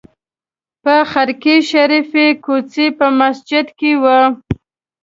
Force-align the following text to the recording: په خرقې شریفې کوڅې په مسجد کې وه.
په 0.83 0.93
خرقې 1.11 1.57
شریفې 1.69 2.27
کوڅې 2.45 2.85
په 2.97 3.07
مسجد 3.19 3.65
کې 3.79 3.91
وه. 4.01 4.19